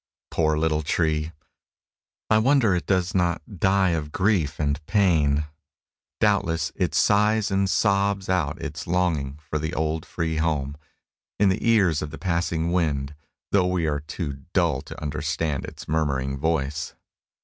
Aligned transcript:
Poor 0.31 0.57
little 0.57 0.81
tree! 0.81 1.31
I 2.31 2.39
wonder 2.39 2.73
it 2.73 2.87
does 2.87 3.13
not 3.13 3.59
die 3.59 3.91
of 3.91 4.11
grief 4.11 4.59
and 4.59 4.83
pain! 4.87 5.45
Doubtless, 6.19 6.71
it 6.75 6.95
sighs 6.95 7.51
and 7.51 7.69
sobs 7.69 8.27
out 8.27 8.59
its 8.59 8.87
longing 8.87 9.37
for 9.47 9.59
the 9.59 9.75
old 9.75 10.03
free 10.07 10.37
home, 10.37 10.75
in 11.39 11.49
the 11.49 11.67
ears 11.69 12.01
of 12.01 12.09
the 12.09 12.17
passing 12.17 12.71
wind, 12.71 13.13
though 13.51 13.67
we 13.67 13.85
are 13.85 13.99
too 13.99 14.41
dull 14.55 14.81
to 14.81 14.99
understand 14.99 15.65
its 15.65 15.87
murmuring 15.87 16.35
voice. 16.35 16.95